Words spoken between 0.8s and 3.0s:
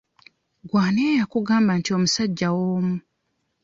ani yakugamba nti omusajja w'omu?